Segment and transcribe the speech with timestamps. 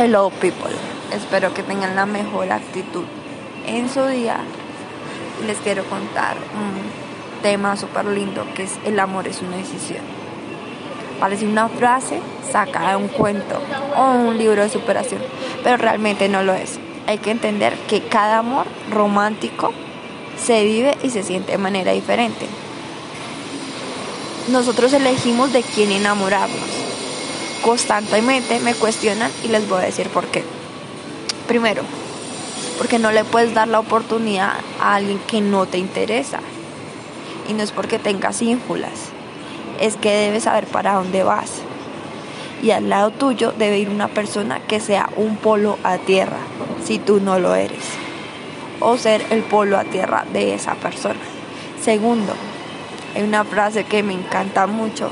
[0.00, 0.70] Hello people,
[1.12, 3.02] espero que tengan la mejor actitud
[3.66, 4.38] en su día
[5.44, 10.02] les quiero contar un tema súper lindo que es el amor es una decisión.
[11.18, 13.60] Parece una frase sacada de un cuento
[13.96, 15.20] o un libro de superación,
[15.64, 16.78] pero realmente no lo es.
[17.08, 19.72] Hay que entender que cada amor romántico
[20.40, 22.46] se vive y se siente de manera diferente.
[24.46, 26.88] Nosotros elegimos de quién enamorarnos
[27.62, 30.44] constantemente me cuestionan y les voy a decir por qué.
[31.46, 31.82] Primero,
[32.78, 36.40] porque no le puedes dar la oportunidad a alguien que no te interesa.
[37.48, 39.10] Y no es porque tengas ínfulas,
[39.80, 41.50] es que debes saber para dónde vas.
[42.62, 46.38] Y al lado tuyo debe ir una persona que sea un polo a tierra,
[46.84, 47.84] si tú no lo eres.
[48.80, 51.20] O ser el polo a tierra de esa persona.
[51.82, 52.34] Segundo,
[53.14, 55.10] hay una frase que me encanta mucho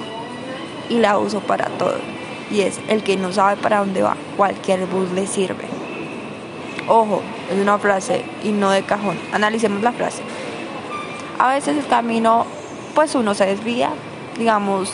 [0.88, 2.16] y la uso para todo
[2.50, 5.64] y es el que no sabe para dónde va, cualquier bus le sirve.
[6.88, 9.19] Ojo, es una frase y no de cajón.
[9.33, 10.22] Analicemos la frase.
[11.39, 12.47] A veces el camino,
[12.94, 13.91] pues uno se desvía,
[14.39, 14.91] digamos,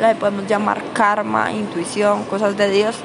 [0.00, 2.96] la podemos llamar karma, intuición, cosas de Dios.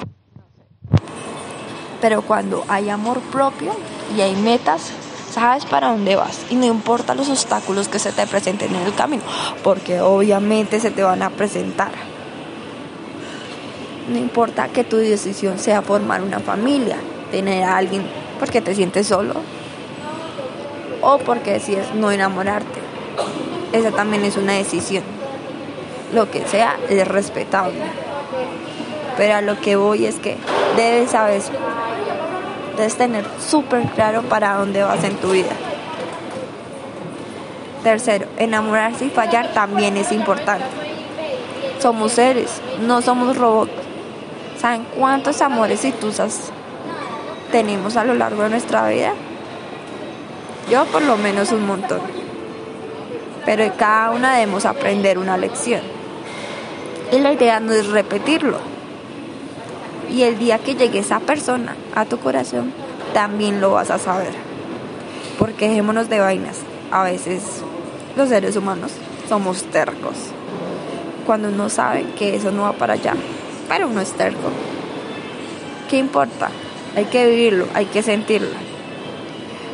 [2.02, 3.76] Pero cuando hay amor propio
[4.16, 4.92] y hay metas,
[5.32, 8.96] sabes para dónde vas y no importa los obstáculos que se te presenten en el
[8.96, 9.24] camino,
[9.64, 11.92] porque obviamente se te van a presentar.
[14.10, 16.98] No importa que tu decisión sea formar una familia,
[17.32, 18.04] tener a alguien
[18.40, 19.36] porque te sientes solo
[21.02, 22.80] o porque decides no enamorarte.
[23.72, 25.04] Esa también es una decisión.
[26.14, 27.80] Lo que sea es respetable.
[29.16, 30.38] Pero a lo que voy es que
[30.76, 31.42] debes saber,
[32.78, 35.52] debes tener súper claro para dónde vas en tu vida.
[37.84, 40.66] Tercero, enamorarse y fallar también es importante.
[41.80, 43.89] Somos seres, no somos robots.
[44.60, 46.52] ¿Saben cuántos amores y tusas
[47.50, 49.14] tenemos a lo largo de nuestra vida?
[50.70, 52.02] Yo por lo menos un montón.
[53.46, 55.80] Pero de cada una debemos aprender una lección.
[57.14, 58.58] Y la idea no es repetirlo.
[60.10, 62.74] Y el día que llegue esa persona a tu corazón,
[63.14, 64.34] también lo vas a saber.
[65.38, 66.58] Porque dejémonos de vainas.
[66.92, 67.62] A veces
[68.18, 68.92] los seres humanos
[69.30, 70.16] somos tercos.
[71.26, 73.14] Cuando uno sabe que eso no va para allá,
[73.70, 74.50] pero uno es terco.
[75.90, 76.50] ¿Qué importa?
[76.98, 78.50] Hay que vivirlo, hay que sentirlo.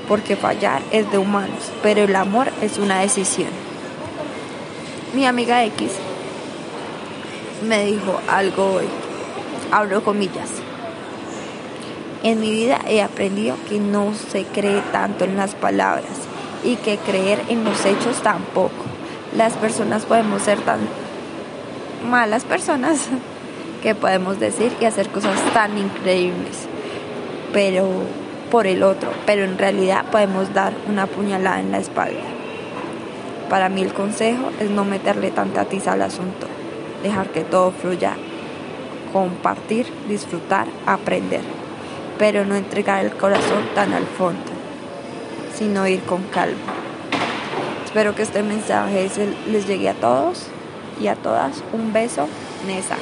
[0.07, 3.49] Porque fallar es de humanos, pero el amor es una decisión.
[5.15, 5.91] Mi amiga X
[7.67, 8.85] me dijo algo hoy,
[9.71, 10.49] abro comillas.
[12.21, 16.05] En mi vida he aprendido que no se cree tanto en las palabras
[16.63, 18.83] y que creer en los hechos tampoco.
[19.35, 20.79] Las personas podemos ser tan
[22.09, 22.99] malas personas
[23.85, 26.67] que podemos decir y hacer cosas tan increíbles,
[27.53, 27.87] pero
[28.49, 32.23] por el otro, pero en realidad podemos dar una puñalada en la espalda.
[33.47, 36.47] Para mí el consejo es no meterle tanta tiza al asunto,
[37.03, 38.15] dejar que todo fluya,
[39.13, 41.41] compartir, disfrutar, aprender,
[42.17, 44.51] pero no entregar el corazón tan al fondo,
[45.53, 46.73] sino ir con calma.
[47.85, 49.11] Espero que este mensaje
[49.47, 50.47] les llegue a todos
[50.99, 51.63] y a todas.
[51.71, 52.27] Un beso,
[52.65, 52.97] Nesa.